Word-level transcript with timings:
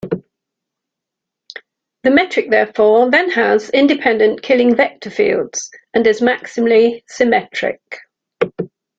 The 2.01 2.09
metric 2.09 2.49
therefore 2.49 3.11
then 3.11 3.29
has 3.29 3.69
independent 3.69 4.41
Killing 4.41 4.75
vector 4.75 5.11
fields 5.11 5.69
and 5.93 6.07
is 6.07 6.21
maximally 6.21 7.03
symmetric. 7.07 7.81